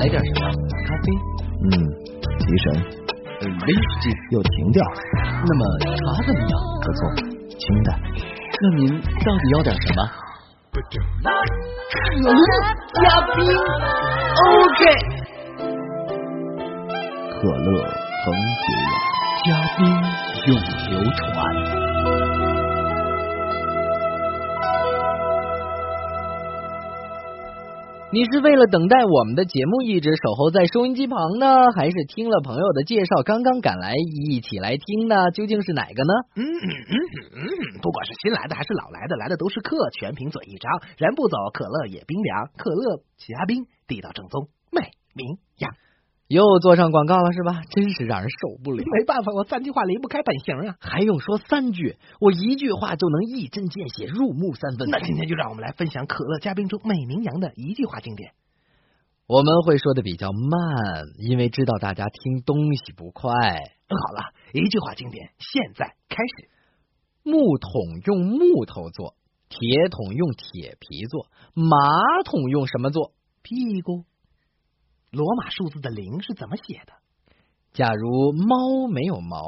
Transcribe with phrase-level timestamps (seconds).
[0.00, 0.48] 来点什么？
[0.86, 1.06] 咖啡？
[1.62, 1.68] 嗯，
[2.38, 2.72] 提神。
[3.42, 4.82] 呃，威士忌又停掉。
[5.14, 6.52] 那么茶怎么样？
[6.80, 6.98] 不错，
[7.58, 8.00] 清淡。
[8.62, 10.00] 那您到底要点什么？
[10.72, 10.78] 可
[12.22, 12.32] 乐
[12.94, 13.36] 加冰
[14.46, 14.80] ，OK。
[17.28, 17.68] 可乐
[18.24, 18.26] 恒
[18.56, 19.78] 久远，加冰
[20.46, 20.50] 永
[20.90, 21.28] 流传。
[28.12, 35.30] 你是为了等待我们的节目一直守候在收音机旁呢，还是听了朋友的介绍刚刚赶来一起来听呢？
[35.30, 36.12] 究竟是哪个呢？
[36.34, 36.96] 嗯嗯嗯
[37.38, 45.70] 嗯，不管是新来的还是老来的，来的都是客，全凭嘴一张，人不走，可乐也冰凉，可乐加冰，地道正宗，美名扬。
[46.30, 47.60] 又做上广告了是吧？
[47.70, 48.84] 真是让人受不了。
[48.86, 50.76] 没办法，我三句话离不开本行啊。
[50.78, 51.98] 还用说三句？
[52.20, 54.88] 我一句话就能一针见血，入木三分。
[54.88, 58.30] 那今天就让我们来分享可乐嘉宾中美名扬的一句话经典。
[59.26, 63.32] 我们会说的比较慢，因为知道大家听东西不快。
[63.32, 66.48] 好了，一句话经典，现在开始。
[67.24, 67.72] 木桶
[68.06, 69.16] 用木头做，
[69.48, 71.76] 铁桶用铁皮做，马
[72.24, 73.14] 桶用什么做？
[73.42, 74.04] 屁股。
[75.10, 76.92] 罗马数字的零是怎么写的？
[77.72, 79.42] 假如猫没有毛，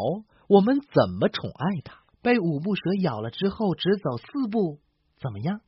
[0.48, 2.02] 我们怎么宠爱它？
[2.20, 4.78] 被五步蛇咬了之后，只走四步，
[5.20, 5.60] 怎么样？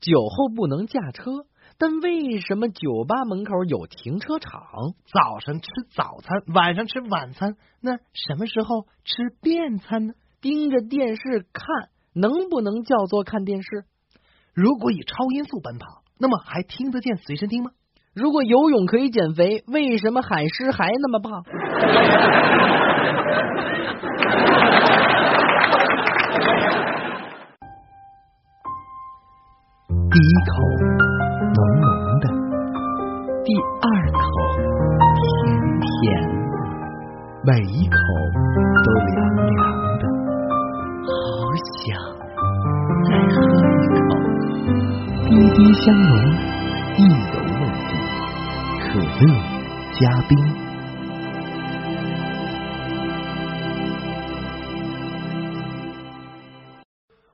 [0.00, 1.46] 酒后不能驾车，
[1.78, 4.62] 但为什么酒吧门口有停车场？
[5.12, 10.14] 早上吃早餐，晚上吃晚餐，那什么时候吃便餐呢？
[10.40, 13.84] 盯着电视看，能不能叫做看电视？
[14.54, 17.72] 如果以超音速奔跑，那么还听得见随身听吗？
[18.12, 21.44] 如果游泳可以减肥，为什么海狮还那么胖？
[30.10, 30.52] 第一口
[31.54, 31.86] 浓浓
[32.18, 32.26] 的，
[33.44, 34.18] 第二口
[35.14, 35.22] 甜
[35.78, 35.86] 甜
[36.26, 36.58] 的，
[37.46, 37.94] 每一口
[38.84, 39.54] 都凉凉
[40.00, 40.02] 的，
[41.06, 41.14] 好
[41.78, 41.86] 想
[43.04, 43.38] 再喝
[43.78, 44.18] 一口，
[45.28, 46.10] 滴滴香浓，
[46.98, 47.39] 意。
[49.20, 49.26] 乐
[50.00, 50.38] 嘉宾。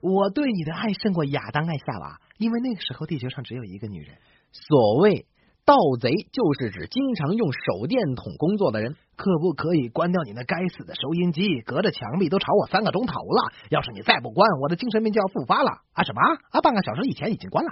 [0.00, 4.16] 我对你的爱胜过亚当爱夏娃，因为那个时候地球上只有一个女人。
[4.50, 5.26] 所谓
[5.64, 8.96] 盗贼，就是指经常用手电筒工作的人。
[9.14, 11.60] 可不可以关掉你那该死的收音机？
[11.60, 13.52] 隔着墙壁都吵我三个钟头了。
[13.70, 16.02] 要是你再不关，我的精神病就要复发了啊！
[16.02, 16.20] 什么
[16.50, 16.60] 啊？
[16.60, 17.70] 半个小时以前已经关了。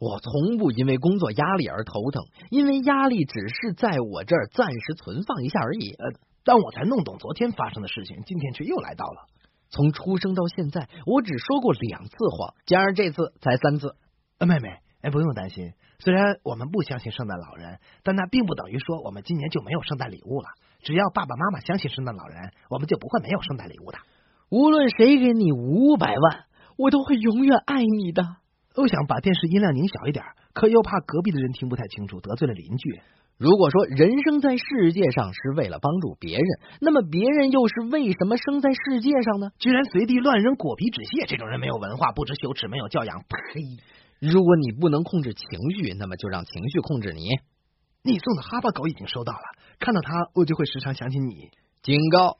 [0.00, 5.90] 我从不因为工作压力而头疼，因为压力只是在我这儿暂时存放一下而已。
[5.90, 9.26] 呃，但我才弄懂昨天发生的事情，今天却又来到了。
[9.68, 13.94] 从出生到现在，我只说过两次谎，加上这次才三次。
[14.38, 15.74] 呃，妹妹，哎，不用担心。
[15.98, 20.48] 虽然我们不相信圣诞老人，但那并不等于说我们今年就没有圣诞礼物了。
[20.80, 23.98] 只要爸爸妈妈相信圣诞老人，我们就不会没有圣诞礼物的。
[24.48, 26.44] 无论谁给你五百万，
[26.78, 28.39] 我都会永远爱你的。
[28.80, 30.24] 我想把电视音量拧小一点，
[30.54, 33.00] 可又怕隔壁的人听不太清楚，得罪了邻居。
[33.36, 36.46] 如果说人生在世界上是为了帮助别人，
[36.80, 39.50] 那么别人又是为什么生在世界上呢？
[39.58, 43.18] 居然随地乱扔果皮纸屑，这种人没有文化，不知羞耻，没有教养。
[43.20, 43.62] 呸！
[44.20, 47.28] 如果你不能控制情绪，那么就让情绪控制你。
[48.02, 49.42] 你送的哈巴狗已经收到了，
[49.78, 51.50] 看到它我就会时常想起你。
[51.82, 52.36] 警告：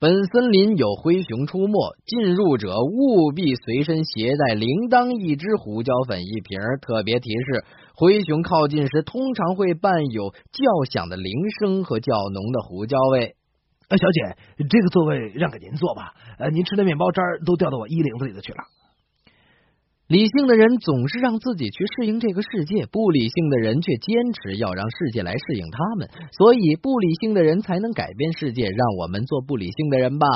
[0.00, 1.74] 本森林有灰熊出没，
[2.06, 6.58] 进入者务必随身携带铃铛一只、胡椒粉一瓶。
[6.80, 13.34] 特别提示：灰熊靠近时，通常会伴有较响的铃声和较浓的胡椒味。
[13.90, 14.38] 呃，小姐，
[14.70, 16.14] 这个座位让给您坐吧。
[16.38, 18.58] 呃，您吃的面包渣都掉到我衣领子里头去了。
[20.10, 26.10] 理性的人总是让自己去适应这个世界，不理性的人却坚持要让世界来适应他们。
[26.32, 28.64] 所以，不理性的人才能改变世界。
[28.64, 30.26] 让我们做不理性的人吧。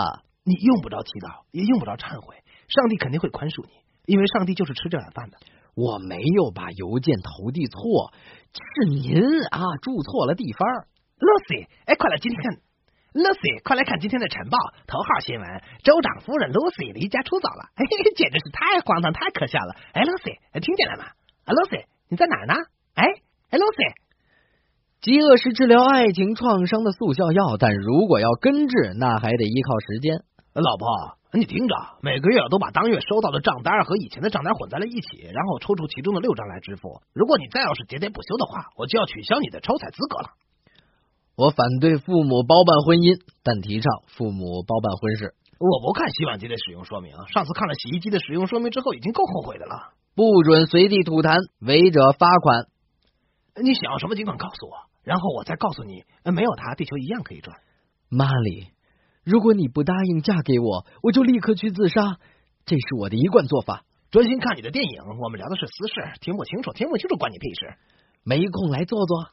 [0.45, 2.37] 你用不着祈祷，也用不着忏悔，
[2.69, 3.73] 上帝肯定会宽恕你，
[4.07, 5.39] 因为上帝就是吃这碗饭的。
[5.75, 8.15] 我没有把邮件投递错，
[8.55, 9.19] 是您
[9.51, 10.69] 啊，住错了地方。
[11.19, 12.59] Lucy，哎，快来今天看
[13.15, 15.47] ，Lucy，快来看今天的晨报头号新闻：
[15.87, 19.77] 州长夫人 Lucy 离家出走了， 嘿嘿，简直是太荒唐、太可笑了。
[19.95, 21.05] 哎，Lucy，听见了吗？
[21.47, 22.55] 啊，Lucy，你在哪儿呢？
[22.95, 23.07] 哎，
[23.51, 23.95] 哎，Lucy，
[25.01, 30.25] 饥饿是治疗爱情创伤的速效药，但如果要根治，那还得依靠时间。
[30.55, 37.03] 老婆，你听着，每个月都把当月收到的账单和以前的账单混在了一起，然后抽出其中的六张来支付。
[37.13, 40.31] 如果你再要是喋喋不休的话，我就要取消你的抽彩资格了。
[41.37, 45.35] 我反对父母包办婚姻，但提倡父母包办婚事。
[45.59, 49.95] 我不看洗碗机的使用说明，上次看了洗衣机的使用说明之后，已经够后悔的了。
[50.15, 52.67] 不准随地吐痰，违者罚款。
[53.63, 57.57] 你想要什么尽管告诉我，然后我再告诉你，没有他，地球一样可以转。
[58.09, 58.69] 玛丽，
[59.25, 62.19] 如果你不答应嫁给我，我就立刻去自杀，
[62.65, 63.83] 这是我的一贯做法。
[64.11, 67.75] 专心看你的电影，我们聊的是私事，听不清楚，听不清楚，关你屁事。
[68.23, 69.31] 没空来坐坐。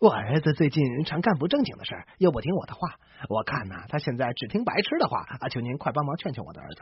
[0.00, 2.96] 我儿子最近常干不正经的事儿，又不听我的话。
[3.28, 5.20] 我看呐，他现在只听白痴的话。
[5.28, 6.80] 啊，求您快帮忙劝劝我的儿子。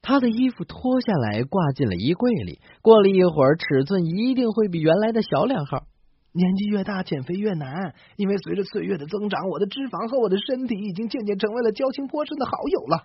[0.00, 5.84] 他的衣服脱下来挂进了衣柜里，过了一会儿，尺寸一定会比原来的小两号。
[6.32, 13.04] 年纪越大，减肥越难，因为随着岁月的增长，我的脂肪和我的身体已经渐渐成为了交情颇深的好友了。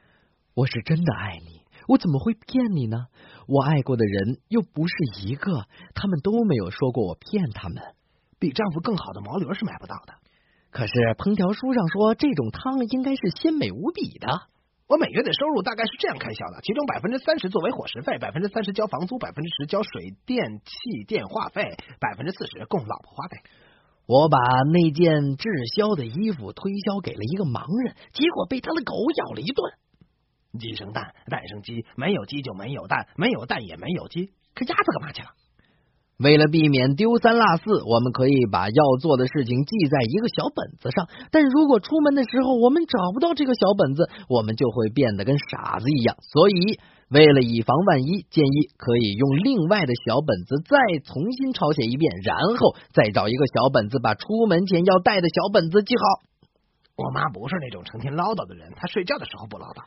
[0.56, 3.08] 我是真的爱你，我怎么会骗你呢？
[3.50, 4.94] 我爱过的人又不是
[5.26, 7.84] 一个，他们都没有说过我骗他们。
[8.44, 10.16] 比丈夫更好的毛驴是买不到的，
[10.70, 14.28] 可是烹调书上说这种汤应该是鲜美无比的。
[14.86, 23.38] 我每月的收入大概是这样开销的：其中百分之三十作为伙食费，百分之三十交房租，百分之十交水电气电话费，百分之四十供老婆花费。
[24.06, 24.38] 我把
[24.74, 25.48] 那件滞
[25.78, 29.72] 销的衣服推销给了一个盲人，结果被他的狗咬了一顿。
[30.60, 34.34] 鸡生蛋，蛋生鸡，没有鸡就没有蛋，没有蛋也没有鸡。
[34.54, 35.30] 可鸭子干嘛去了？
[36.20, 41.10] 为了避免丢三落四，我们可以把要做的事情记在一个小本子上。
[41.32, 46.16] 但如果出门的时候我们找不到这个小本子，我们就会变得跟傻子一样。
[46.22, 46.80] 所以，
[47.10, 56.04] 为了以防万一，建议可以用另外的小本子再重新抄写一遍，然后再找一个小本子，把出门前要带的小本子记好。
[56.96, 59.82] 我妈不是那种成天唠叨的人，她睡觉的时候不唠叨。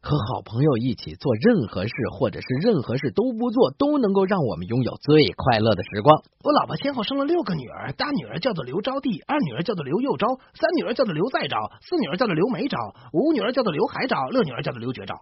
[0.00, 6.22] 和好朋友一起做任何事，或者是任何事都不做，都能够让我们拥有最快乐的时光。
[6.44, 12.78] 我老婆先后生了六个女儿，大女儿叫做刘招娣，二女儿叫做刘幼招，三女儿叫做刘再招，四女儿叫做刘梅招，
[13.12, 15.14] 五女儿叫做刘海招，六女儿叫做刘绝招。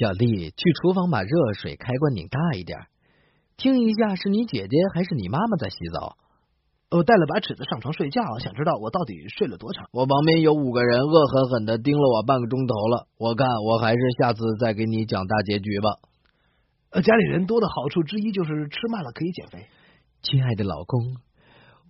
[0.00, 2.78] 小丽，去厨房把热水开关拧大一点，
[3.56, 6.16] 听一下是你姐姐还是你妈妈在洗澡。
[6.90, 9.88] 我带了把尺子上床睡觉，想知道我到底睡了多长。
[9.92, 15.90] 我旁边有五个人恶狠狠的盯了我半个钟头了，我看我还是下次再给你讲大结局吧。
[16.88, 19.66] 呃，家里人多的好处之一就是吃慢了可以减肥。
[20.22, 21.16] 亲爱的老公，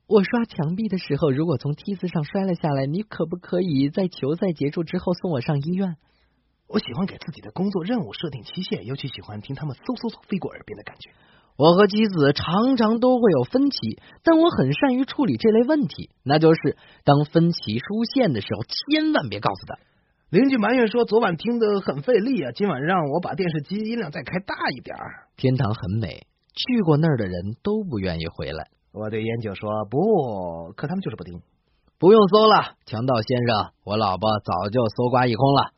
[0.09, 5.97] 我刷墙壁的时候，如果从梯子上摔了下来，你可不可以在球赛结束之后送我上医院？
[6.69, 11.11] 我喜欢给自己的工作任务设定期限，尤其喜欢听他们嗖嗖嗖飞过耳边的感觉。
[11.57, 16.11] 我和妻子常常都会有分歧，但我很善于处理这类问题。
[16.23, 19.79] 那就是当分歧出现的时候，千万别告诉他。
[20.29, 24.95] 邻居埋怨说，昨晚听得很费力啊，今晚让我把电视机音量再开大一点。
[25.39, 28.69] 天堂很美，去过那儿的人都不愿意回来。
[28.93, 31.41] 我对烟酒说不，可他们就是不听。
[31.99, 35.73] 不用搜了，强盗先生，我老婆早就搜刮一空了。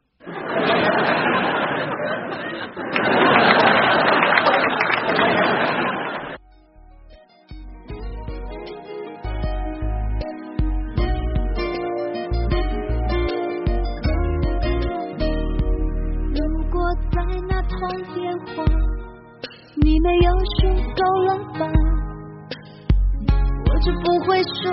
[24.30, 24.70] 会说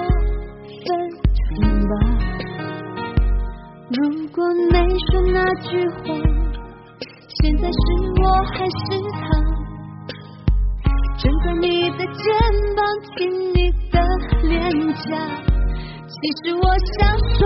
[0.86, 0.88] 分
[1.34, 1.50] 手
[1.90, 1.92] 吧。
[3.90, 4.38] 如果
[4.72, 4.76] 没
[5.10, 5.98] 说那句话，
[7.42, 7.82] 现在是
[8.22, 8.24] 我
[8.54, 9.18] 还是他？
[11.18, 12.24] 枕在你的肩
[12.76, 12.80] 膀，
[13.18, 13.18] 亲
[13.56, 13.58] 你
[13.92, 13.98] 的
[14.44, 14.54] 脸
[14.94, 15.18] 颊。
[16.08, 16.62] 其实我
[16.94, 17.40] 想说，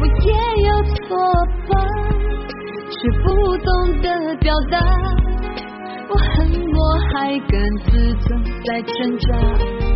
[0.00, 0.32] 我也
[0.68, 0.98] 有错
[1.68, 1.70] 吧，
[2.88, 3.28] 却不
[3.58, 3.68] 懂
[4.00, 4.06] 得
[4.36, 4.80] 表达。
[6.08, 6.26] 我恨
[6.74, 6.78] 我
[7.12, 7.54] 还更
[7.84, 8.26] 自责，
[8.64, 9.28] 在挣扎。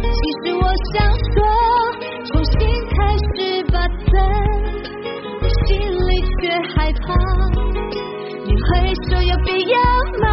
[0.02, 0.53] 其实
[0.92, 1.36] 想说，
[2.26, 2.52] 重新
[2.90, 3.34] 开始
[3.70, 3.74] 吧，
[4.12, 4.14] 但
[5.66, 6.08] 心里
[6.40, 6.42] 却
[6.74, 7.04] 害怕。
[8.44, 8.66] 你会
[9.08, 9.74] 说有必要
[10.20, 10.26] 吗？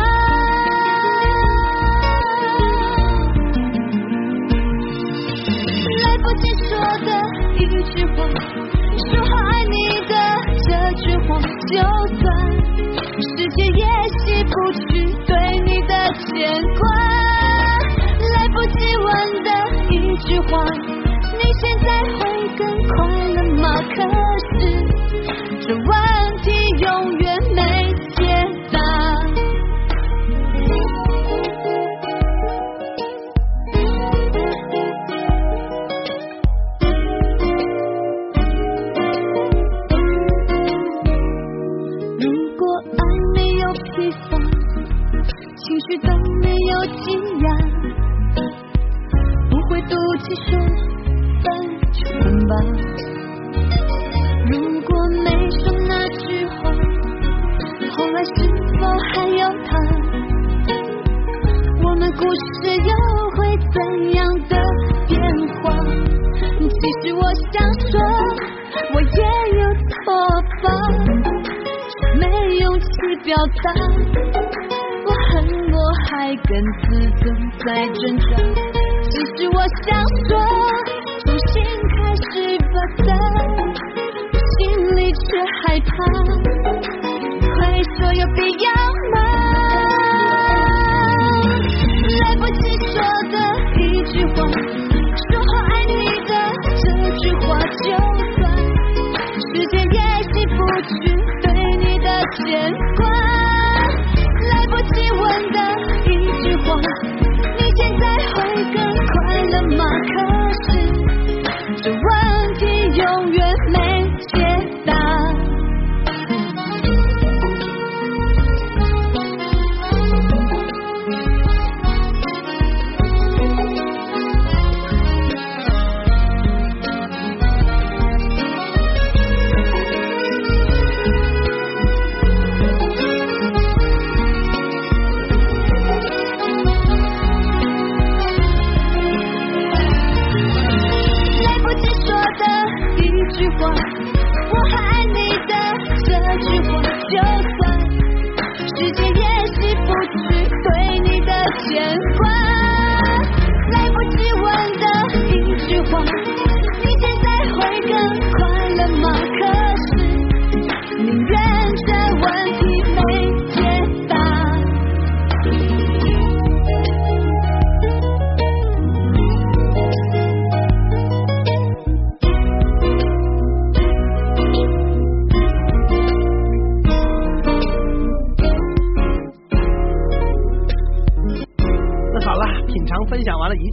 [6.03, 6.69] 来不及说
[7.05, 7.07] 的
[7.55, 7.59] 一
[7.91, 8.17] 句话，
[9.09, 9.75] 说好爱你
[10.07, 10.11] 的
[10.63, 10.67] 这
[11.01, 11.29] 句话，
[11.67, 11.71] 就
[12.17, 12.21] 算
[13.21, 13.81] 世界也
[14.19, 14.81] 洗不去
[15.25, 15.29] 对
[15.65, 15.91] 你的。
[16.11, 16.81] 牵挂，
[86.01, 86.29] 害怕。
[87.55, 87.59] 快
[87.97, 88.67] 说有必要
[89.13, 89.15] 吗？
[92.21, 92.95] 来不及说
[93.31, 93.35] 的
[93.79, 93.81] 一
[94.11, 94.35] 句话，
[95.29, 95.91] 说好爱你
[96.27, 96.31] 的
[96.81, 96.83] 这
[97.17, 97.47] 句话，
[97.83, 97.87] 就
[98.35, 98.39] 算
[99.39, 100.91] 时间也洗不去
[101.41, 101.45] 对
[101.77, 102.39] 你的牵
[102.97, 102.99] 挂。
[104.49, 105.57] 来不及问的
[106.05, 106.07] 一
[106.43, 106.67] 句话，
[107.57, 108.03] 你现在
[108.33, 108.37] 会
[108.73, 108.75] 更
[109.07, 109.81] 快乐吗？
[110.13, 110.17] 可
[110.65, 110.67] 是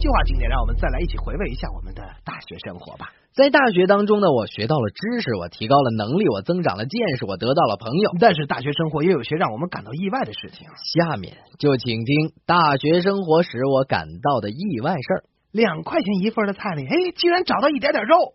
[0.09, 3.13] 句话经典，让我们再来一起回味一下我们的大学生活吧。
[3.31, 8.09] 在大学当中呢，我学到了知识，我提高了能力，我增长了见识，我得到了朋友。
[8.19, 10.65] 但是大学生活也有些让我们感到意外的事情。
[10.97, 15.23] 下面就请听大学生活使我感到的意外事儿。
[15.51, 18.33] 两块钱一份的菜里，哎，居然找到一点点肉。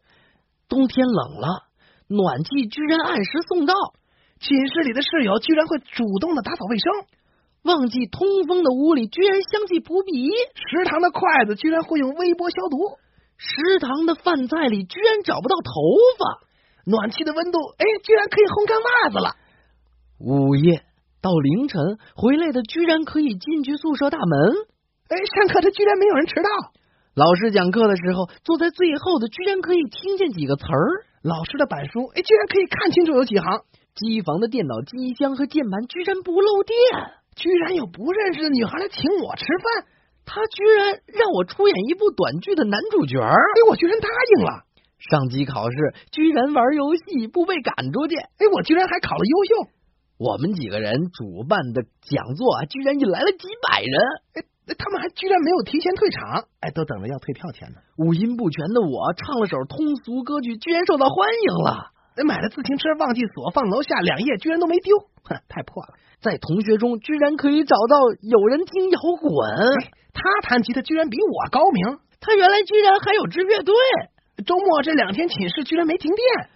[0.69, 1.67] 冬天冷了，
[2.07, 3.75] 暖气居然按时送到，
[4.39, 6.93] 寝室里的室友居然会主动的打扫卫生，
[7.65, 12.77] 忘记通风的屋里居然香气扑鼻，食堂的筷子居然会用微波消毒，
[13.39, 15.73] 食堂的饭菜里居然找不到头
[16.19, 16.45] 发，
[16.85, 19.37] 暖气的温度，哎，居然可以烘干袜子了。
[20.21, 20.85] 午夜
[21.23, 21.81] 到凌晨
[22.15, 24.69] 回来的居然可以进去宿舍大门，
[25.09, 26.51] 哎，上课他居然没有人迟到，
[27.15, 33.63] 老师讲课的时候坐在最后的居然可以听见几个词儿，老师的板书，哎，居然可以看清楚有几行，
[33.95, 37.24] 机房的电脑机箱和键盘居然不漏电。
[37.37, 39.87] 居然有不认识的女孩来请我吃饭，
[40.25, 44.65] 他居然让我出演一部短剧的男主角儿，哎，我居然答应了，
[44.99, 45.77] 上机考试
[46.13, 49.71] 居然玩游戏不被赶出去，哎，我居然还考了优秀，
[50.19, 53.95] 我们几个人主办的讲座啊，居然引来了几百人，
[54.35, 57.77] 哎，他们还居然没有提前退场，哎，都等着要退票钱呢。
[57.99, 61.91] 五音不全的我唱了首通俗歌曲，居然受到欢迎了。
[62.17, 65.95] 哎，买了自行车忘记锁，放楼下两夜居然都没丢，哼，太破了。
[66.23, 69.51] 在同学中居然可以找到有人听摇滚，
[69.83, 73.75] 哎他弹吉他居然比我高明，他原来居然还有支乐队，
[74.47, 76.49] 周末这两天寝室居然没停电，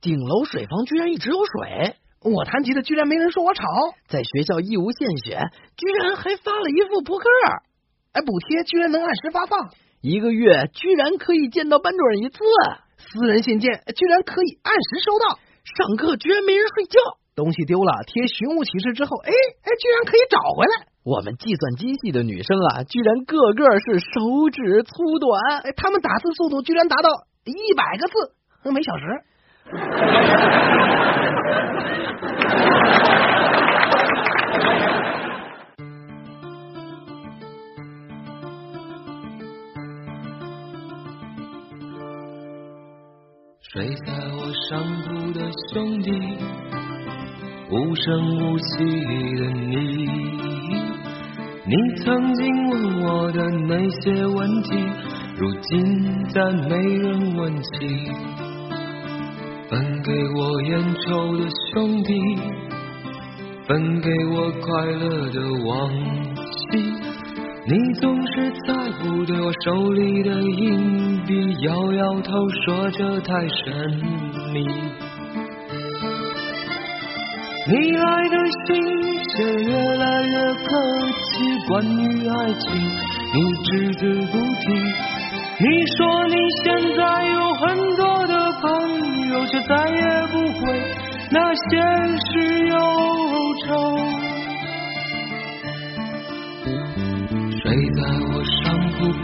[0.00, 3.64] 顶楼水房居然一直有水，我弹吉他居然没人说我吵，
[4.06, 5.40] 在学校义无献血，
[5.76, 7.28] 居然还发了一副扑克，
[8.12, 12.38] 哎，补贴居然能按时发放，一个月居然可以见到班主任一次，
[13.10, 16.98] 私人信件居然可以按时收到，上课居然没人睡觉，
[17.34, 20.86] 东西丢了贴寻物启事之后，哎哎，居然可以找回来。
[21.04, 27.08] 我们计算机系的女生啊，居然个个是手指粗短，哎，他们打字速度居然达到
[27.44, 28.14] 一百个字
[28.70, 29.04] 每小时。
[43.72, 45.40] 睡在我上铺的
[45.72, 46.10] 兄弟，
[47.70, 48.84] 无声无息
[49.36, 50.04] 的你，
[51.64, 51.74] 你
[52.04, 54.76] 曾经问我的那些问题，
[55.38, 58.10] 如今再没人问起。
[59.70, 62.12] 分给我烟抽的兄弟，
[63.66, 65.90] 分给我快乐的往
[66.50, 67.11] 昔。
[67.64, 73.94] 你总是在乎对我手里的硬币，摇摇头说这太神
[74.52, 74.64] 秘。
[77.68, 78.82] 你来的信
[79.30, 80.68] 写越来越客
[81.22, 81.34] 气，
[81.68, 82.64] 关于爱情
[83.32, 84.64] 你只字不提。
[85.60, 85.66] 你
[85.96, 87.00] 说你现在
[87.30, 87.62] 有很
[87.94, 88.64] 多的朋
[89.28, 90.60] 友，却再也不会
[91.30, 91.70] 拿现
[92.26, 92.74] 实忧
[93.64, 93.70] 愁。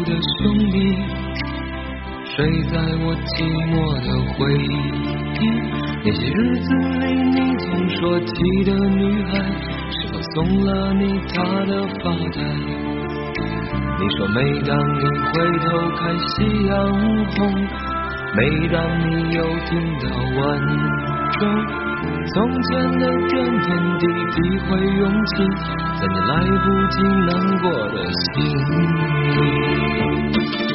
[0.05, 0.77] 的兄弟，
[2.25, 2.37] 睡
[2.71, 3.33] 在我寂
[3.69, 3.73] 寞
[4.05, 4.67] 的回忆。
[6.05, 6.69] 那些日子
[7.01, 7.05] 里
[7.35, 8.33] 你总说起
[8.65, 9.33] 的女孩，
[9.91, 11.03] 是否送了你
[11.35, 12.05] 她的发
[12.35, 12.39] 带？
[14.01, 15.67] 你说每当你回头
[15.97, 16.35] 看夕
[16.67, 16.75] 阳
[17.33, 17.37] 红，
[18.37, 20.05] 每当你又听到
[20.41, 20.43] 晚
[21.33, 21.88] 钟。
[22.35, 23.69] 从前的点点
[23.99, 24.05] 滴
[24.35, 25.33] 滴会涌起，
[25.99, 26.33] 在你来
[26.65, 27.31] 不及难
[27.63, 28.27] 过的心
[30.29, 30.68] 里。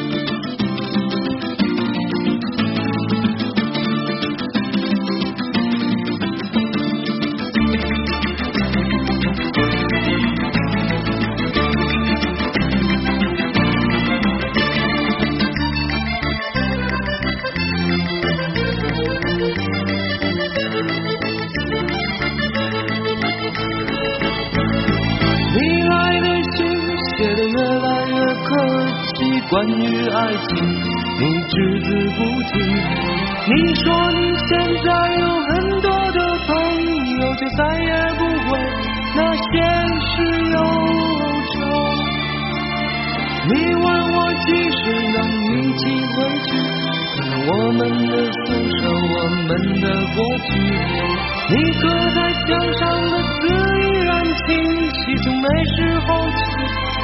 [29.54, 32.20] 关于爱情，你只字不
[32.50, 32.58] 提。
[33.46, 34.20] 你说你
[34.50, 34.52] 现
[34.84, 36.18] 在有很多的
[36.48, 36.50] 朋
[37.20, 38.52] 友，就再也不为
[39.16, 39.46] 那现
[40.02, 40.12] 实
[40.50, 40.58] 忧
[41.54, 41.56] 愁。
[43.46, 44.82] 你问我几时
[45.14, 46.18] 能一起回
[46.48, 46.50] 去，
[47.14, 49.50] 看看我们的宿舍，我们
[49.82, 50.18] 的过
[50.50, 50.50] 去。
[51.50, 51.82] 你刻
[52.16, 52.82] 在墙上
[53.12, 54.50] 的字依然清
[54.90, 56.42] 晰，从那时候起，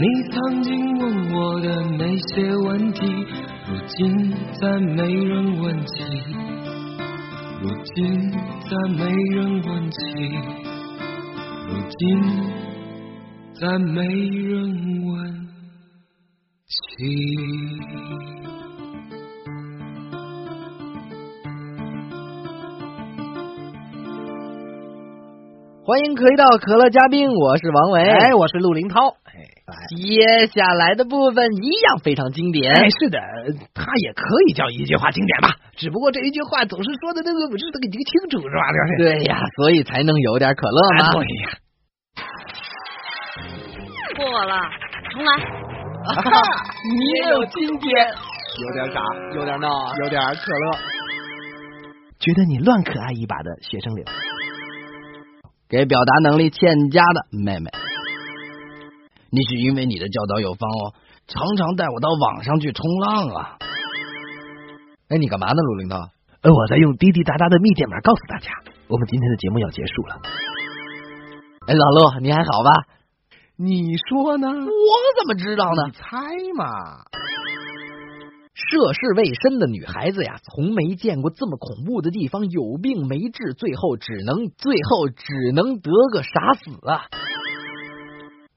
[0.00, 3.06] 你曾经问我的那些问题，
[3.68, 6.02] 如今再没人问起。
[7.60, 8.30] 如今
[8.62, 9.98] 再没人问起。
[11.68, 11.98] 如今
[13.52, 15.48] 再没人问
[16.64, 17.04] 起。
[25.84, 29.19] 欢迎可以到可乐嘉宾，我是王维，哎，我是陆林涛。
[29.88, 32.72] 接下来的部分一样非常经典。
[32.74, 33.18] 哎，是的，
[33.74, 35.50] 他也可以叫一句话经典吧。
[35.76, 38.60] 只不过这一句话总是说的那个不是那个清楚，是吧？
[38.98, 41.12] 对呀，所以才能有点可乐嘛。
[41.12, 41.50] 对呀。
[44.16, 44.60] 过了，
[45.12, 45.32] 重来。
[46.88, 47.92] 你也有今天，
[48.58, 49.00] 有点傻，
[49.34, 50.78] 有点闹，有点可乐。
[52.18, 54.04] 觉得你乱可爱一把的学生流，
[55.68, 57.70] 给表达能力欠佳的妹妹。
[59.32, 60.94] 你是因为你的教导有方哦，
[61.28, 63.58] 常常带我到网上去冲浪啊！
[65.08, 65.96] 哎，你干嘛呢，陆领导？
[66.42, 68.50] 呃，我在用滴滴答答的密电码告诉大家，
[68.88, 70.20] 我们今天的节目要结束了。
[71.68, 72.70] 哎，老陆，你还好吧？
[73.56, 74.48] 你说呢？
[74.48, 74.90] 我
[75.20, 75.86] 怎么知道呢？
[75.86, 76.02] 你猜
[76.56, 77.04] 嘛！
[78.52, 87.06] 涉世未深的女孩子呀，从没见过这么恐怖的地方，有病没治，最后只能最后只能得个傻死啊！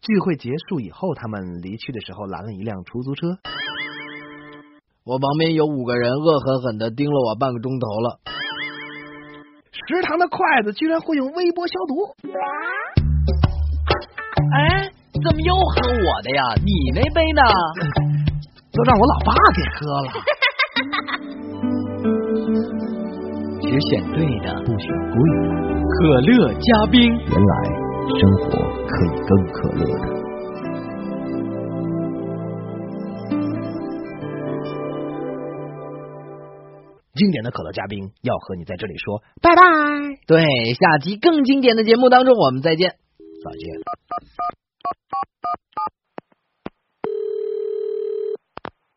[0.04, 3.40] 聚会结束以后，他们离去的时候拦了一辆出租车。
[5.06, 8.20] 我旁边有五个人，恶狠狠的盯了我半个钟头了。
[9.72, 11.96] 食堂的筷子居然会用微波消毒？
[14.52, 14.92] 哎，
[15.24, 16.54] 怎么又喝我的呀？
[16.60, 17.42] 你那杯呢？
[18.74, 20.12] 都让我老爸给喝了。
[23.62, 25.48] 只选对的，不选贵的。
[25.88, 27.08] 可乐加冰。
[27.08, 27.83] 原来。
[28.04, 28.50] 生活
[28.88, 30.24] 可以更可乐的。
[37.16, 39.62] 经典的可乐嘉宾要和你在这里说拜拜。
[40.26, 42.96] 对，下期更经典的节目当中，我们再见。
[43.44, 43.70] 再见。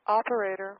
[0.06, 0.76] Operator。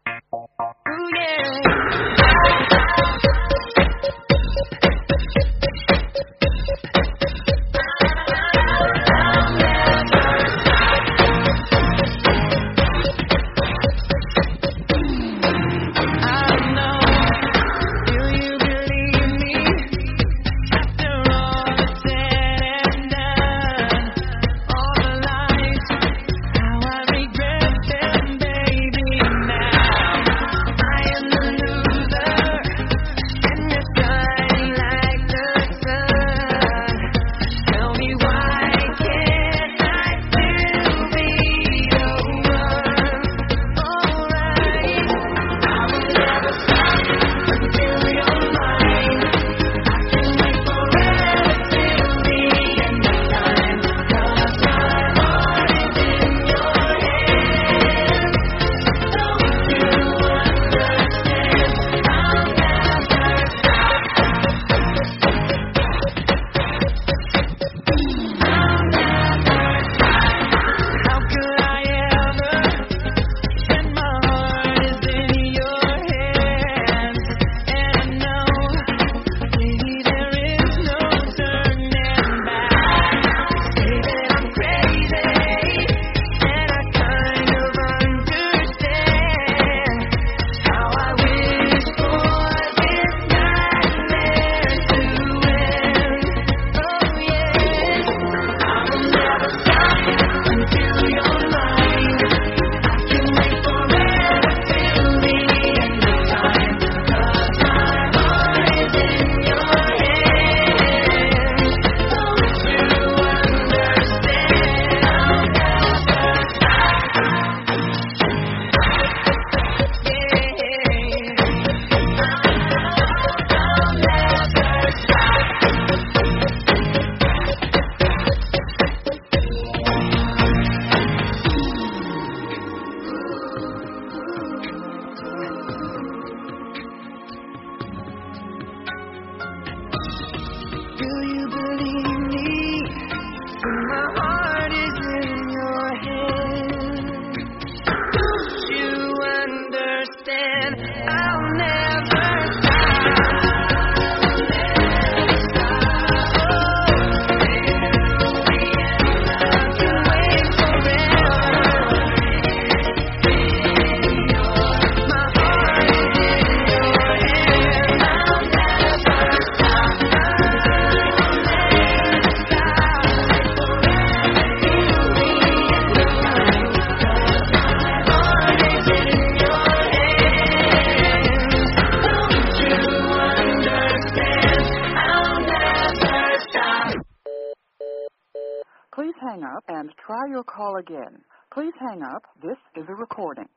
[191.56, 192.20] Please hang up.
[192.42, 193.48] This is a recording.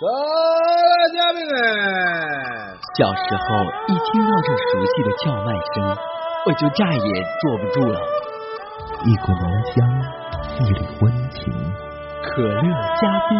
[0.00, 1.52] 各位嘉宾们，
[2.96, 3.44] 小时候
[3.88, 5.84] 一听到这熟悉的叫卖声，
[6.46, 7.12] 我就再也
[7.42, 8.00] 坐不住了。
[9.04, 9.84] 一股浓香，
[10.60, 11.52] 一缕温情，
[12.24, 12.62] 可乐
[12.96, 13.36] 加冰，